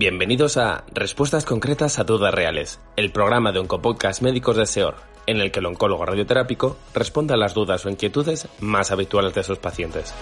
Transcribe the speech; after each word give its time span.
Bienvenidos 0.00 0.56
a 0.56 0.84
Respuestas 0.94 1.44
concretas 1.44 1.98
a 1.98 2.04
dudas 2.04 2.32
reales, 2.32 2.80
el 2.96 3.12
programa 3.12 3.52
de 3.52 3.58
Oncopodcast 3.58 4.22
Médicos 4.22 4.56
de 4.56 4.64
SEOR, 4.64 4.94
en 5.26 5.42
el 5.42 5.52
que 5.52 5.58
el 5.58 5.66
oncólogo 5.66 6.06
radioterápico 6.06 6.78
responde 6.94 7.34
a 7.34 7.36
las 7.36 7.52
dudas 7.52 7.84
o 7.84 7.90
inquietudes 7.90 8.48
más 8.60 8.92
habituales 8.92 9.34
de 9.34 9.44
sus 9.44 9.58
pacientes. 9.58 10.14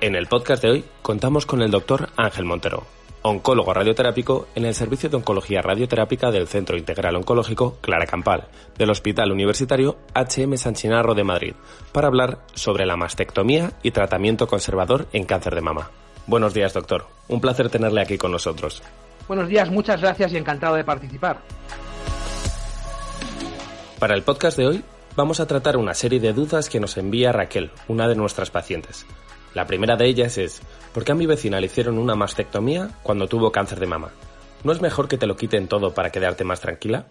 En 0.00 0.16
el 0.16 0.26
podcast 0.26 0.64
de 0.64 0.70
hoy 0.70 0.84
contamos 1.00 1.46
con 1.46 1.62
el 1.62 1.70
doctor 1.70 2.08
Ángel 2.16 2.44
Montero, 2.44 2.82
oncólogo 3.22 3.72
radioterápico 3.72 4.48
en 4.56 4.64
el 4.64 4.74
Servicio 4.74 5.08
de 5.08 5.18
Oncología 5.18 5.62
Radioterápica 5.62 6.32
del 6.32 6.48
Centro 6.48 6.76
Integral 6.76 7.14
Oncológico 7.14 7.78
Clara 7.80 8.06
Campal, 8.06 8.48
del 8.76 8.90
Hospital 8.90 9.30
Universitario 9.30 9.96
HM 10.12 10.56
San 10.56 10.74
Chinarro 10.74 11.14
de 11.14 11.22
Madrid, 11.22 11.54
para 11.92 12.08
hablar 12.08 12.40
sobre 12.52 12.84
la 12.84 12.96
mastectomía 12.96 13.74
y 13.84 13.92
tratamiento 13.92 14.48
conservador 14.48 15.06
en 15.12 15.22
cáncer 15.22 15.54
de 15.54 15.60
mama. 15.60 15.92
Buenos 16.26 16.54
días, 16.54 16.74
doctor. 16.74 17.06
Un 17.28 17.40
placer 17.40 17.68
tenerle 17.70 18.00
aquí 18.00 18.18
con 18.18 18.32
nosotros. 18.32 18.82
Buenos 19.28 19.48
días, 19.48 19.70
muchas 19.70 20.00
gracias 20.00 20.32
y 20.32 20.36
encantado 20.36 20.74
de 20.74 20.82
participar. 20.82 21.38
Para 24.00 24.14
el 24.14 24.22
podcast 24.22 24.58
de 24.58 24.66
hoy 24.66 24.84
vamos 25.14 25.38
a 25.38 25.46
tratar 25.46 25.76
una 25.76 25.94
serie 25.94 26.18
de 26.18 26.32
dudas 26.32 26.68
que 26.68 26.80
nos 26.80 26.96
envía 26.96 27.30
Raquel, 27.30 27.70
una 27.86 28.08
de 28.08 28.16
nuestras 28.16 28.50
pacientes. 28.50 29.06
La 29.54 29.66
primera 29.66 29.96
de 29.96 30.06
ellas 30.06 30.36
es, 30.36 30.60
¿por 30.92 31.04
qué 31.04 31.12
a 31.12 31.14
mi 31.14 31.26
vecina 31.26 31.60
le 31.60 31.66
hicieron 31.66 31.96
una 31.96 32.16
mastectomía 32.16 32.90
cuando 33.04 33.28
tuvo 33.28 33.52
cáncer 33.52 33.78
de 33.78 33.86
mama? 33.86 34.10
¿No 34.64 34.72
es 34.72 34.82
mejor 34.82 35.06
que 35.06 35.18
te 35.18 35.28
lo 35.28 35.36
quiten 35.36 35.68
todo 35.68 35.94
para 35.94 36.10
quedarte 36.10 36.42
más 36.42 36.60
tranquila? 36.60 37.06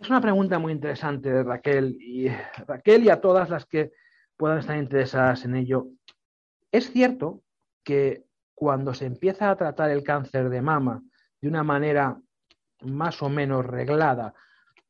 Es 0.00 0.10
una 0.10 0.20
pregunta 0.20 0.58
muy 0.58 0.72
interesante, 0.72 1.44
Raquel, 1.44 1.96
y 2.00 2.28
Raquel 2.66 3.04
y 3.04 3.10
a 3.10 3.20
todas 3.20 3.50
las 3.50 3.66
que 3.66 3.92
puedan 4.36 4.58
estar 4.58 4.76
interesadas 4.76 5.44
en 5.44 5.54
ello. 5.54 5.86
Es 6.72 6.90
cierto 6.90 7.42
que 7.82 8.24
cuando 8.54 8.94
se 8.94 9.06
empieza 9.06 9.50
a 9.50 9.56
tratar 9.56 9.90
el 9.90 10.04
cáncer 10.04 10.48
de 10.50 10.62
mama 10.62 11.02
de 11.40 11.48
una 11.48 11.62
manera 11.62 12.20
más 12.82 13.22
o 13.22 13.28
menos 13.28 13.64
reglada, 13.64 14.34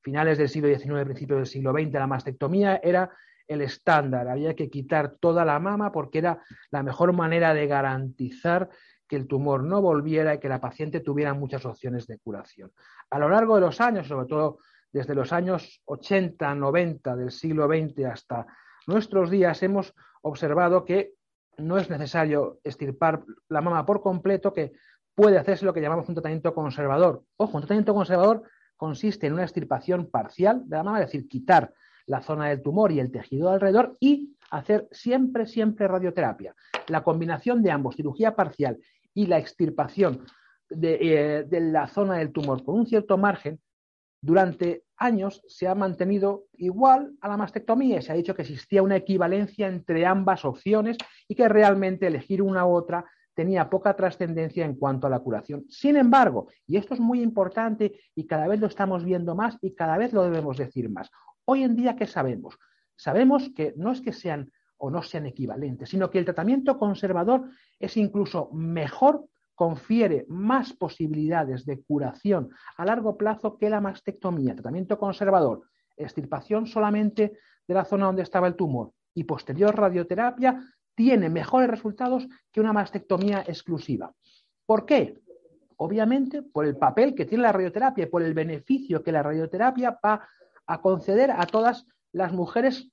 finales 0.02 0.38
del 0.38 0.48
siglo 0.48 0.68
XIX, 0.68 1.04
principios 1.04 1.38
del 1.38 1.46
siglo 1.46 1.72
XX, 1.72 1.92
la 1.92 2.06
mastectomía 2.06 2.80
era 2.82 3.10
el 3.46 3.62
estándar, 3.62 4.28
había 4.28 4.54
que 4.54 4.70
quitar 4.70 5.16
toda 5.18 5.44
la 5.44 5.58
mama 5.58 5.90
porque 5.90 6.18
era 6.18 6.42
la 6.70 6.82
mejor 6.82 7.12
manera 7.12 7.52
de 7.52 7.66
garantizar 7.66 8.70
que 9.08 9.16
el 9.16 9.26
tumor 9.26 9.64
no 9.64 9.82
volviera 9.82 10.34
y 10.34 10.38
que 10.38 10.48
la 10.48 10.60
paciente 10.60 11.00
tuviera 11.00 11.34
muchas 11.34 11.66
opciones 11.66 12.06
de 12.06 12.18
curación. 12.18 12.72
A 13.10 13.18
lo 13.18 13.28
largo 13.28 13.56
de 13.56 13.62
los 13.62 13.80
años, 13.80 14.06
sobre 14.06 14.26
todo 14.26 14.58
desde 14.92 15.16
los 15.16 15.32
años 15.32 15.82
80, 15.84 16.54
90 16.54 17.16
del 17.16 17.32
siglo 17.32 17.66
XX 17.66 18.04
hasta 18.04 18.46
nuestros 18.86 19.30
días, 19.30 19.62
hemos 19.64 19.94
observado 20.22 20.84
que 20.84 21.14
no 21.60 21.78
es 21.78 21.90
necesario 21.90 22.58
estirpar 22.64 23.22
la 23.48 23.60
mama 23.60 23.86
por 23.86 24.02
completo, 24.02 24.52
que 24.52 24.72
puede 25.14 25.38
hacerse 25.38 25.64
lo 25.64 25.74
que 25.74 25.80
llamamos 25.80 26.08
un 26.08 26.14
tratamiento 26.14 26.54
conservador. 26.54 27.22
Ojo, 27.36 27.56
un 27.56 27.62
tratamiento 27.62 27.94
conservador 27.94 28.42
consiste 28.76 29.26
en 29.26 29.34
una 29.34 29.42
extirpación 29.42 30.10
parcial 30.10 30.62
de 30.66 30.76
la 30.76 30.82
mama, 30.82 31.00
es 31.00 31.06
decir, 31.06 31.28
quitar 31.28 31.72
la 32.06 32.22
zona 32.22 32.48
del 32.48 32.62
tumor 32.62 32.90
y 32.92 33.00
el 33.00 33.12
tejido 33.12 33.50
alrededor 33.50 33.96
y 34.00 34.36
hacer 34.50 34.88
siempre, 34.90 35.46
siempre 35.46 35.86
radioterapia. 35.86 36.54
La 36.88 37.02
combinación 37.02 37.62
de 37.62 37.70
ambos, 37.70 37.96
cirugía 37.96 38.34
parcial 38.34 38.78
y 39.14 39.26
la 39.26 39.38
extirpación 39.38 40.24
de, 40.68 40.98
eh, 41.00 41.44
de 41.44 41.60
la 41.60 41.86
zona 41.88 42.16
del 42.16 42.32
tumor 42.32 42.64
con 42.64 42.76
un 42.76 42.86
cierto 42.86 43.18
margen, 43.18 43.60
durante 44.20 44.84
años 44.96 45.42
se 45.48 45.66
ha 45.66 45.74
mantenido 45.74 46.44
igual 46.52 47.12
a 47.20 47.28
la 47.28 47.36
mastectomía. 47.36 48.02
Se 48.02 48.12
ha 48.12 48.16
dicho 48.16 48.34
que 48.34 48.42
existía 48.42 48.82
una 48.82 48.96
equivalencia 48.96 49.66
entre 49.66 50.04
ambas 50.04 50.44
opciones 50.44 50.98
y 51.26 51.34
que 51.34 51.48
realmente 51.48 52.06
elegir 52.06 52.42
una 52.42 52.66
u 52.66 52.74
otra 52.74 53.04
tenía 53.34 53.70
poca 53.70 53.96
trascendencia 53.96 54.64
en 54.66 54.74
cuanto 54.74 55.06
a 55.06 55.10
la 55.10 55.20
curación. 55.20 55.64
Sin 55.70 55.96
embargo, 55.96 56.48
y 56.66 56.76
esto 56.76 56.92
es 56.92 57.00
muy 57.00 57.22
importante 57.22 57.98
y 58.14 58.26
cada 58.26 58.46
vez 58.46 58.60
lo 58.60 58.66
estamos 58.66 59.04
viendo 59.04 59.34
más 59.34 59.56
y 59.62 59.74
cada 59.74 59.96
vez 59.96 60.12
lo 60.12 60.22
debemos 60.22 60.58
decir 60.58 60.90
más, 60.90 61.10
hoy 61.46 61.62
en 61.62 61.74
día, 61.74 61.96
¿qué 61.96 62.06
sabemos? 62.06 62.58
Sabemos 62.96 63.50
que 63.56 63.72
no 63.76 63.92
es 63.92 64.02
que 64.02 64.12
sean 64.12 64.52
o 64.76 64.90
no 64.90 65.02
sean 65.02 65.26
equivalentes, 65.26 65.88
sino 65.88 66.10
que 66.10 66.18
el 66.18 66.24
tratamiento 66.26 66.78
conservador 66.78 67.48
es 67.78 67.96
incluso 67.96 68.50
mejor 68.52 69.26
confiere 69.60 70.24
más 70.30 70.72
posibilidades 70.72 71.66
de 71.66 71.82
curación 71.82 72.48
a 72.78 72.84
largo 72.86 73.18
plazo 73.18 73.58
que 73.58 73.68
la 73.68 73.82
mastectomía, 73.82 74.54
tratamiento 74.54 74.98
conservador, 74.98 75.64
extirpación 75.98 76.66
solamente 76.66 77.36
de 77.68 77.74
la 77.74 77.84
zona 77.84 78.06
donde 78.06 78.22
estaba 78.22 78.46
el 78.46 78.56
tumor 78.56 78.92
y 79.12 79.24
posterior 79.24 79.76
radioterapia, 79.76 80.64
tiene 80.94 81.28
mejores 81.28 81.68
resultados 81.68 82.26
que 82.50 82.62
una 82.62 82.72
mastectomía 82.72 83.40
exclusiva. 83.40 84.14
¿Por 84.64 84.86
qué? 84.86 85.20
Obviamente 85.76 86.42
por 86.42 86.64
el 86.64 86.78
papel 86.78 87.14
que 87.14 87.26
tiene 87.26 87.42
la 87.42 87.52
radioterapia 87.52 88.04
y 88.04 88.08
por 88.08 88.22
el 88.22 88.32
beneficio 88.32 89.02
que 89.02 89.12
la 89.12 89.22
radioterapia 89.22 89.98
va 90.02 90.26
a 90.66 90.80
conceder 90.80 91.32
a 91.32 91.44
todas 91.44 91.84
las 92.12 92.32
mujeres 92.32 92.88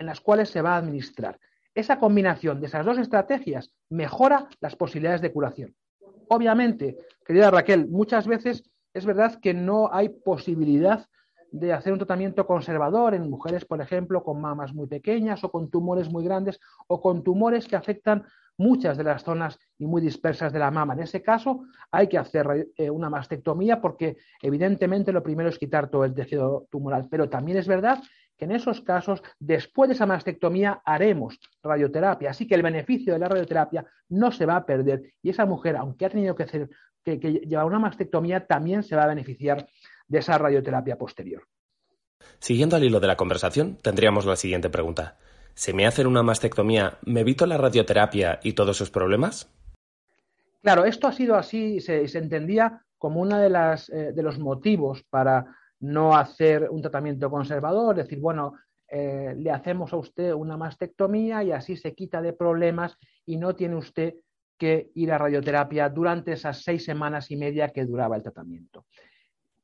en 0.00 0.06
las 0.06 0.20
cuales 0.20 0.50
se 0.50 0.62
va 0.62 0.74
a 0.74 0.78
administrar. 0.78 1.38
Esa 1.76 2.00
combinación 2.00 2.58
de 2.58 2.66
esas 2.66 2.84
dos 2.84 2.98
estrategias 2.98 3.72
mejora 3.88 4.48
las 4.58 4.74
posibilidades 4.74 5.20
de 5.20 5.32
curación. 5.32 5.76
Obviamente, 6.28 6.96
querida 7.24 7.50
Raquel, 7.50 7.88
muchas 7.88 8.26
veces 8.26 8.62
es 8.92 9.06
verdad 9.06 9.38
que 9.40 9.54
no 9.54 9.90
hay 9.92 10.08
posibilidad 10.08 11.06
de 11.50 11.72
hacer 11.72 11.92
un 11.92 11.98
tratamiento 11.98 12.46
conservador 12.46 13.14
en 13.14 13.30
mujeres, 13.30 13.64
por 13.64 13.80
ejemplo, 13.80 14.22
con 14.22 14.40
mamas 14.40 14.74
muy 14.74 14.86
pequeñas 14.86 15.42
o 15.44 15.50
con 15.50 15.70
tumores 15.70 16.10
muy 16.10 16.24
grandes 16.24 16.60
o 16.86 17.00
con 17.00 17.22
tumores 17.22 17.66
que 17.66 17.76
afectan 17.76 18.24
muchas 18.58 18.98
de 18.98 19.04
las 19.04 19.22
zonas 19.22 19.58
y 19.78 19.86
muy 19.86 20.02
dispersas 20.02 20.52
de 20.52 20.58
la 20.58 20.70
mama. 20.70 20.94
En 20.94 21.00
ese 21.00 21.22
caso 21.22 21.64
hay 21.90 22.08
que 22.08 22.18
hacer 22.18 22.68
eh, 22.76 22.90
una 22.90 23.08
mastectomía 23.08 23.80
porque 23.80 24.16
evidentemente 24.42 25.12
lo 25.12 25.22
primero 25.22 25.48
es 25.48 25.58
quitar 25.58 25.88
todo 25.88 26.04
el 26.04 26.14
tejido 26.14 26.66
tumoral, 26.70 27.06
pero 27.08 27.28
también 27.30 27.56
es 27.56 27.68
verdad 27.68 28.02
que 28.38 28.44
en 28.44 28.52
esos 28.52 28.80
casos, 28.80 29.22
después 29.40 29.88
de 29.88 29.94
esa 29.94 30.06
mastectomía, 30.06 30.80
haremos 30.84 31.38
radioterapia. 31.62 32.30
Así 32.30 32.46
que 32.46 32.54
el 32.54 32.62
beneficio 32.62 33.12
de 33.12 33.18
la 33.18 33.28
radioterapia 33.28 33.84
no 34.08 34.30
se 34.30 34.46
va 34.46 34.56
a 34.56 34.64
perder 34.64 35.14
y 35.22 35.30
esa 35.30 35.44
mujer, 35.44 35.76
aunque 35.76 36.06
ha 36.06 36.10
tenido 36.10 36.36
que, 36.36 36.44
hacer, 36.44 36.70
que, 37.04 37.18
llevar 37.18 37.66
una 37.66 37.80
mastectomía, 37.80 38.46
también 38.46 38.84
se 38.84 38.94
va 38.94 39.04
a 39.04 39.08
beneficiar 39.08 39.66
de 40.06 40.18
esa 40.18 40.38
radioterapia 40.38 40.96
posterior. 40.96 41.42
Siguiendo 42.38 42.76
al 42.76 42.84
hilo 42.84 43.00
de 43.00 43.08
la 43.08 43.16
conversación, 43.16 43.76
tendríamos 43.82 44.24
la 44.24 44.36
siguiente 44.36 44.70
pregunta. 44.70 45.18
¿Se 45.54 45.72
me 45.72 45.86
hacen 45.86 46.06
una 46.06 46.22
mastectomía, 46.22 46.98
me 47.04 47.20
evito 47.20 47.44
la 47.44 47.56
radioterapia 47.56 48.38
y 48.44 48.52
todos 48.52 48.76
sus 48.76 48.90
problemas? 48.90 49.50
Claro, 50.62 50.84
esto 50.84 51.08
ha 51.08 51.12
sido 51.12 51.34
así, 51.34 51.80
se, 51.80 52.06
se 52.06 52.18
entendía 52.18 52.82
como 52.98 53.20
uno 53.20 53.38
de, 53.38 53.48
eh, 53.48 54.12
de 54.12 54.22
los 54.22 54.38
motivos 54.38 55.02
para 55.10 55.56
no 55.80 56.16
hacer 56.16 56.68
un 56.70 56.82
tratamiento 56.82 57.30
conservador, 57.30 57.96
decir, 57.96 58.20
bueno, 58.20 58.54
eh, 58.88 59.34
le 59.36 59.50
hacemos 59.50 59.92
a 59.92 59.96
usted 59.96 60.32
una 60.32 60.56
mastectomía 60.56 61.44
y 61.44 61.52
así 61.52 61.76
se 61.76 61.94
quita 61.94 62.22
de 62.22 62.32
problemas 62.32 62.96
y 63.26 63.36
no 63.36 63.54
tiene 63.54 63.76
usted 63.76 64.14
que 64.56 64.90
ir 64.94 65.12
a 65.12 65.18
radioterapia 65.18 65.88
durante 65.88 66.32
esas 66.32 66.62
seis 66.62 66.84
semanas 66.84 67.30
y 67.30 67.36
media 67.36 67.68
que 67.68 67.84
duraba 67.84 68.16
el 68.16 68.22
tratamiento. 68.22 68.86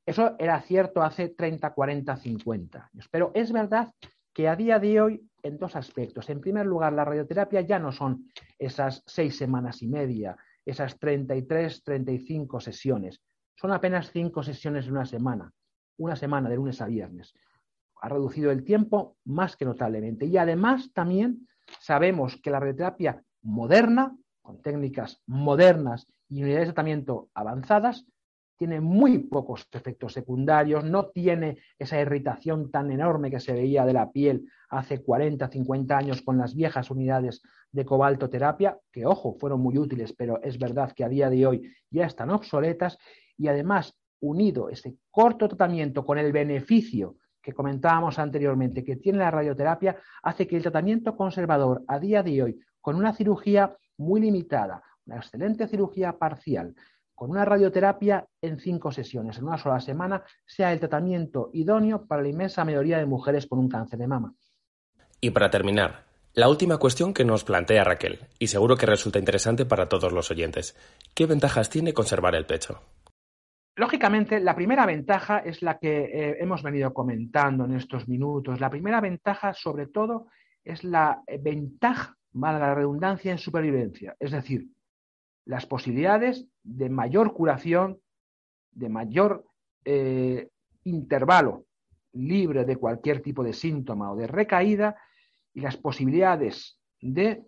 Eso 0.07 0.37
era 0.39 0.61
cierto 0.61 1.03
hace 1.03 1.31
30, 1.31 1.73
40, 1.73 2.17
50 2.17 2.91
años. 2.93 3.09
Pero 3.11 3.33
es 3.35 3.51
verdad 3.51 3.93
que 4.33 4.47
a 4.49 4.55
día 4.55 4.79
de 4.79 5.01
hoy, 5.01 5.29
en 5.43 5.59
dos 5.59 5.75
aspectos. 5.77 6.29
En 6.29 6.41
primer 6.41 6.67
lugar, 6.67 6.93
la 6.93 7.05
radioterapia 7.05 7.63
ya 7.63 7.79
no 7.79 7.93
son 7.93 8.31
esas 8.59 9.03
seis 9.07 9.37
semanas 9.37 9.83
y 9.83 9.89
media, 9.89 10.37
esas 10.65 10.99
33, 10.99 11.83
35 11.83 12.61
sesiones. 12.61 13.21
Son 13.55 13.73
apenas 13.73 14.11
cinco 14.11 14.43
sesiones 14.43 14.87
de 14.87 14.93
una 14.93 15.07
semana 15.07 15.53
una 15.97 16.17
semana 16.17 16.49
de 16.49 16.57
lunes 16.57 16.81
a 16.81 16.87
viernes. 16.87 17.35
Ha 18.01 18.09
reducido 18.09 18.51
el 18.51 18.65
tiempo 18.65 19.17
más 19.25 19.57
que 19.57 19.65
notablemente. 19.65 20.27
Y 20.27 20.37
además 20.37 20.93
también 20.93 21.47
sabemos 21.81 22.37
que 22.43 22.51
la 22.51 22.61
radioterapia 22.61 23.23
moderna, 23.43 24.17
con 24.43 24.61
técnicas 24.61 25.23
modernas 25.27 26.07
y 26.29 26.43
unidades 26.43 26.69
de 26.69 26.73
tratamiento 26.73 27.29
avanzadas, 27.35 28.07
tiene 28.57 28.81
muy 28.81 29.19
pocos 29.19 29.69
efectos 29.73 30.13
secundarios, 30.13 30.85
no 30.85 31.07
tiene 31.07 31.59
esa 31.79 32.01
irritación 32.01 32.71
tan 32.71 32.91
enorme 32.91 33.31
que 33.31 33.41
se 33.41 33.53
veía 33.53 33.85
de 33.85 33.93
la 33.93 34.13
piel 34.13 34.49
hace 34.69 35.03
40, 35.03 35.49
50 35.49 35.97
años 35.97 36.23
con 36.23 36.39
las 36.39 36.55
viejas 36.55 36.91
unidades 36.91 37.43
de 37.73 37.85
cobaltoterapia, 37.85 38.79
que 38.93 39.07
ojo, 39.07 39.37
fueron 39.39 39.61
muy 39.61 39.77
útiles, 39.77 40.13
pero 40.13 40.41
es 40.43 40.59
verdad 40.59 40.93
que 40.93 41.05
a 41.05 41.09
día 41.09 41.31
de 41.31 41.47
hoy 41.47 41.75
ya 41.91 42.07
están 42.07 42.31
obsoletas 42.31 42.99
y 43.37 43.49
además 43.49 43.97
unido 44.25 44.69
ese 44.69 44.97
corto 45.11 45.49
tratamiento 45.49 46.05
con 46.05 46.19
el 46.19 46.33
beneficio 46.33 47.17
que 47.45 47.53
comentábamos 47.53 48.19
anteriormente 48.19 48.83
que 48.83 48.97
tiene 48.97 49.19
la 49.19 49.31
radioterapia, 49.31 49.99
hace 50.23 50.47
que 50.47 50.57
el 50.57 50.63
tratamiento 50.63 51.15
conservador 51.15 51.85
a 51.87 51.99
día 51.99 52.23
de 52.23 52.43
hoy, 52.43 52.61
con 52.81 52.97
una 52.97 53.13
cirugía 53.13 53.77
muy 53.99 54.23
limitada, 54.23 54.83
una 55.07 55.17
excelente 55.17 55.69
cirugía 55.69 56.17
parcial, 56.19 56.75
con 57.15 57.31
una 57.31 57.45
radioterapia 57.45 58.27
en 58.41 58.59
cinco 58.59 58.91
sesiones, 58.91 59.39
en 59.39 59.45
una 59.45 59.59
sola 59.59 59.79
semana, 59.81 60.25
sea 60.47 60.73
el 60.73 60.81
tratamiento 60.81 61.51
idóneo 61.53 62.07
para 62.07 62.23
la 62.23 62.29
inmensa 62.29 62.65
mayoría 62.65 62.99
de 62.99 63.07
mujeres 63.07 63.47
con 63.47 63.59
un 63.59 63.69
cáncer 63.69 63.99
de 63.99 64.09
mama. 64.09 64.35
Y 65.21 65.31
para 65.31 65.51
terminar, 65.51 66.07
la 66.33 66.49
última 66.49 66.79
cuestión 66.79 67.15
que 67.15 67.25
nos 67.25 67.45
plantea 67.45 67.85
Raquel, 67.85 68.27
y 68.39 68.49
seguro 68.49 68.77
que 68.77 68.87
resulta 68.87 69.19
interesante 69.19 69.65
para 69.67 69.89
todos 69.89 70.13
los 70.13 70.31
oyentes. 70.31 70.75
¿Qué 71.15 71.27
ventajas 71.27 71.71
tiene 71.71 71.95
conservar 71.95 72.35
el 72.35 72.47
pecho? 72.47 72.81
Lógicamente, 73.77 74.39
la 74.39 74.55
primera 74.55 74.87
ventaja 74.87 75.39
es 75.39 75.61
la 75.61 75.79
que 75.79 76.05
eh, 76.05 76.37
hemos 76.39 76.63
venido 76.63 76.95
comentando 76.95 77.65
en 77.65 77.75
estos 77.75 78.07
minutos. 78.07 78.61
La 78.61 78.71
primera 78.71 79.01
ventaja, 79.01 79.53
sobre 79.53 79.89
todo, 79.89 80.29
es 80.63 80.85
la 80.85 81.23
eh, 81.27 81.39
ventaja, 81.43 82.17
valga 82.33 82.69
la 82.69 82.75
redundancia, 82.75 83.33
en 83.33 83.39
supervivencia. 83.39 84.15
Es 84.21 84.31
decir, 84.31 84.69
las 85.45 85.67
posibilidades 85.67 86.47
de 86.63 86.89
mayor 86.89 87.35
curación, 87.35 87.99
de 88.71 88.89
mayor 88.89 89.45
eh, 89.85 90.49
intervalo 90.85 91.67
libre 92.13 92.65
de 92.65 92.77
cualquier 92.77 93.21
tipo 93.23 93.43
de 93.43 93.53
síntoma 93.53 94.13
o 94.13 94.17
de 94.17 94.29
recaída 94.29 94.97
y 95.53 95.61
las 95.61 95.77
posibilidades 95.77 96.79
de 97.01 97.45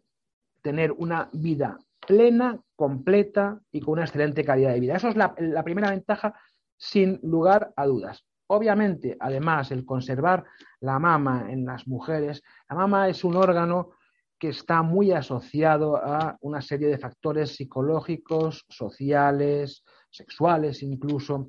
tener 0.61 0.91
una 0.91 1.31
vida 1.33 1.79
plena, 2.07 2.61
completa 2.75 3.61
y 3.73 3.81
con 3.81 3.95
una 3.95 4.05
excelente 4.05 4.45
calidad 4.45 4.73
de 4.73 4.81
vida. 4.81 4.97
Eso 4.97 5.09
es 5.09 5.17
la, 5.17 5.35
la 5.39 5.63
primera 5.63 5.91
ventaja 5.91 6.35
sin 6.77 7.19
lugar 7.23 7.73
a 7.77 7.87
dudas. 7.87 8.25
Obviamente, 8.49 9.17
además, 9.19 9.73
el 9.73 9.85
conservar 9.85 10.45
la 10.81 10.99
mama 10.99 11.47
en 11.51 11.65
las 11.65 11.89
mujeres, 11.89 12.43
la 12.69 12.77
mama 12.77 13.09
es 13.09 13.25
un 13.25 13.37
órgano 13.37 13.91
que 14.39 14.49
está 14.51 14.83
muy 14.83 15.13
asociado 15.13 15.97
a 15.97 16.37
una 16.41 16.61
serie 16.61 16.89
de 16.89 16.99
factores 16.99 17.57
psicológicos, 17.57 18.65
sociales, 18.69 19.83
sexuales 20.11 20.83
incluso, 20.83 21.49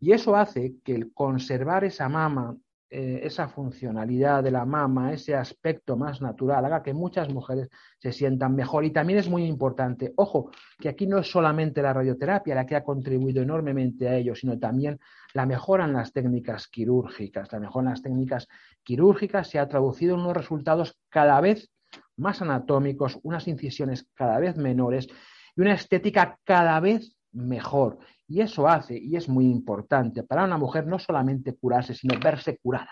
y 0.00 0.12
eso 0.12 0.36
hace 0.36 0.74
que 0.84 0.94
el 0.94 1.12
conservar 1.12 1.84
esa 1.84 2.08
mama, 2.08 2.56
eh, 2.88 3.20
esa 3.24 3.48
funcionalidad 3.48 4.44
de 4.44 4.52
la 4.52 4.64
mama, 4.64 5.12
ese 5.12 5.34
aspecto 5.34 5.96
más 5.96 6.22
natural, 6.22 6.64
haga 6.64 6.84
que 6.84 6.94
muchas 6.94 7.28
mujeres 7.32 7.68
se 7.98 8.12
sientan 8.12 8.54
mejor. 8.54 8.84
Y 8.84 8.92
también 8.92 9.18
es 9.18 9.28
muy 9.28 9.44
importante, 9.44 10.12
ojo, 10.16 10.52
que 10.78 10.88
aquí 10.88 11.08
no 11.08 11.18
es 11.18 11.28
solamente 11.28 11.82
la 11.82 11.92
radioterapia 11.92 12.54
la 12.54 12.64
que 12.64 12.76
ha 12.76 12.84
contribuido 12.84 13.42
enormemente 13.42 14.08
a 14.08 14.14
ello, 14.16 14.36
sino 14.36 14.56
también 14.58 15.00
la 15.34 15.46
mejora 15.46 15.84
en 15.84 15.94
las 15.94 16.12
técnicas 16.12 16.68
quirúrgicas. 16.68 17.50
La 17.52 17.58
mejora 17.58 17.86
en 17.86 17.90
las 17.90 18.02
técnicas 18.02 18.46
quirúrgicas 18.84 19.50
se 19.50 19.58
ha 19.58 19.68
traducido 19.68 20.14
en 20.14 20.20
unos 20.20 20.36
resultados 20.36 20.96
cada 21.08 21.40
vez 21.40 21.68
más 22.16 22.40
anatómicos, 22.40 23.18
unas 23.24 23.48
incisiones 23.48 24.06
cada 24.14 24.38
vez 24.38 24.56
menores 24.56 25.08
y 25.56 25.60
una 25.60 25.74
estética 25.74 26.38
cada 26.44 26.78
vez 26.78 27.15
mejor. 27.36 27.98
Y 28.26 28.40
eso 28.40 28.66
hace, 28.66 28.98
y 28.98 29.16
es 29.16 29.28
muy 29.28 29.44
importante, 29.44 30.24
para 30.24 30.44
una 30.44 30.58
mujer 30.58 30.86
no 30.86 30.98
solamente 30.98 31.54
curarse, 31.54 31.94
sino 31.94 32.18
verse 32.18 32.58
curada. 32.58 32.90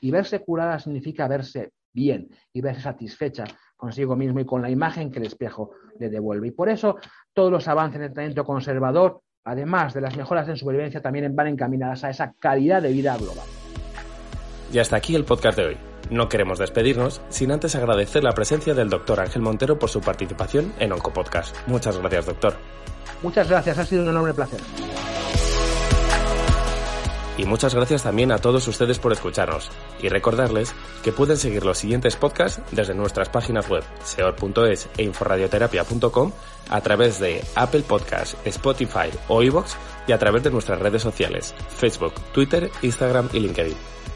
Y 0.00 0.10
verse 0.10 0.40
curada 0.40 0.78
significa 0.78 1.26
verse 1.28 1.72
bien 1.92 2.28
y 2.52 2.60
verse 2.60 2.82
satisfecha 2.82 3.44
consigo 3.76 4.16
mismo 4.16 4.40
y 4.40 4.44
con 4.44 4.60
la 4.60 4.70
imagen 4.70 5.10
que 5.10 5.18
el 5.18 5.26
espejo 5.26 5.70
le 5.98 6.10
devuelve. 6.10 6.48
Y 6.48 6.50
por 6.50 6.68
eso 6.68 6.96
todos 7.32 7.50
los 7.50 7.66
avances 7.68 7.96
en 7.96 8.02
el 8.02 8.08
tratamiento 8.10 8.44
conservador, 8.44 9.20
además 9.44 9.94
de 9.94 10.02
las 10.02 10.16
mejoras 10.16 10.48
en 10.48 10.56
supervivencia, 10.56 11.00
también 11.00 11.34
van 11.34 11.48
encaminadas 11.48 12.04
a 12.04 12.10
esa 12.10 12.34
calidad 12.38 12.82
de 12.82 12.92
vida 12.92 13.16
global. 13.16 13.46
Y 14.72 14.78
hasta 14.78 14.96
aquí 14.96 15.14
el 15.14 15.24
podcast 15.24 15.58
de 15.58 15.66
hoy. 15.66 15.95
No 16.10 16.28
queremos 16.28 16.58
despedirnos 16.58 17.20
sin 17.28 17.50
antes 17.50 17.74
agradecer 17.74 18.22
la 18.22 18.32
presencia 18.32 18.74
del 18.74 18.88
doctor 18.88 19.20
Ángel 19.20 19.42
Montero 19.42 19.78
por 19.78 19.90
su 19.90 20.00
participación 20.00 20.72
en 20.78 20.92
Oncopodcast. 20.92 21.56
Muchas 21.66 21.98
gracias, 21.98 22.26
doctor. 22.26 22.56
Muchas 23.22 23.48
gracias, 23.48 23.78
ha 23.78 23.84
sido 23.84 24.02
un 24.02 24.10
enorme 24.10 24.34
placer. 24.34 24.60
Y 27.38 27.44
muchas 27.44 27.74
gracias 27.74 28.02
también 28.02 28.32
a 28.32 28.38
todos 28.38 28.66
ustedes 28.66 28.98
por 28.98 29.12
escucharnos. 29.12 29.70
Y 30.00 30.08
recordarles 30.08 30.74
que 31.02 31.12
pueden 31.12 31.36
seguir 31.36 31.64
los 31.64 31.78
siguientes 31.78 32.16
podcasts 32.16 32.62
desde 32.70 32.94
nuestras 32.94 33.28
páginas 33.28 33.68
web, 33.68 33.84
seor.es 34.04 34.88
e 34.96 35.02
inforadioterapia.com, 35.02 36.32
a 36.70 36.80
través 36.80 37.18
de 37.20 37.44
Apple 37.54 37.82
Podcasts, 37.82 38.36
Spotify 38.44 39.10
o 39.28 39.42
iVoox 39.42 39.74
y 40.06 40.12
a 40.12 40.18
través 40.18 40.44
de 40.44 40.50
nuestras 40.50 40.78
redes 40.78 41.02
sociales, 41.02 41.54
Facebook, 41.68 42.14
Twitter, 42.32 42.70
Instagram 42.82 43.28
y 43.32 43.40
LinkedIn. 43.40 43.76